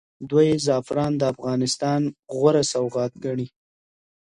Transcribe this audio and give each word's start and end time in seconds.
دوی 0.29 0.49
زعفران 0.65 1.11
د 1.17 1.21
افغانستان 1.33 2.01
غوره 2.35 2.63
سوغات 2.71 3.11
ګڼي. 3.25 3.47